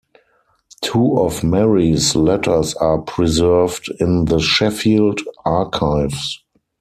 Two 0.81 1.15
of 1.19 1.43
Mary's 1.43 2.15
letters 2.15 2.73
are 2.73 2.97
preserved 2.97 3.87
in 3.99 4.25
the 4.25 4.39
Sheffield 4.39 5.21
Archives. 5.45 6.39